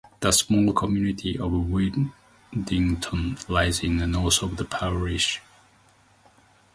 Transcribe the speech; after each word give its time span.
The 0.21 0.31
small 0.31 0.73
community 0.73 1.37
of 1.37 1.51
Widdington 1.51 2.09
lies 3.47 3.83
in 3.83 3.97
the 3.97 4.07
north 4.07 4.41
of 4.41 4.57
the 4.57 4.65
parish. 4.65 5.43